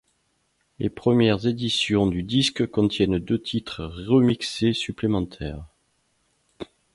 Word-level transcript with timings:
Les 0.79 0.89
premières 0.89 1.45
éditions 1.45 2.07
du 2.07 2.23
disque 2.23 2.65
contiennent 2.65 3.19
deux 3.19 3.39
titres 3.39 3.83
remixés 4.07 4.73
supplémentaires. 4.73 5.63